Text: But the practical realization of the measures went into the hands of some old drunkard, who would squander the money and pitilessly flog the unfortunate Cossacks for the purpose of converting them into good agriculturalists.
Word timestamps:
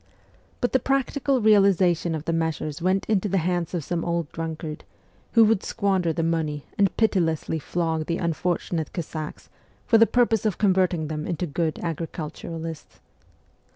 But 0.61 0.71
the 0.73 0.79
practical 0.79 1.41
realization 1.41 2.15
of 2.15 2.25
the 2.25 2.33
measures 2.33 2.81
went 2.81 3.05
into 3.05 3.29
the 3.29 3.37
hands 3.37 3.75
of 3.75 3.83
some 3.83 4.03
old 4.03 4.31
drunkard, 4.31 4.83
who 5.33 5.45
would 5.45 5.61
squander 5.61 6.11
the 6.11 6.23
money 6.23 6.65
and 6.75 6.97
pitilessly 6.97 7.59
flog 7.59 8.07
the 8.07 8.17
unfortunate 8.17 8.93
Cossacks 8.93 9.47
for 9.85 9.99
the 9.99 10.07
purpose 10.07 10.43
of 10.43 10.57
converting 10.57 11.07
them 11.07 11.27
into 11.27 11.45
good 11.45 11.77
agriculturalists. 11.83 12.99